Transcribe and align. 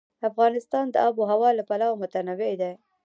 افغانستان 0.29 0.85
د 0.89 0.95
آب 1.07 1.15
وهوا 1.17 1.49
له 1.57 1.63
پلوه 1.69 1.99
متنوع 2.01 2.53
دی. 2.61 2.71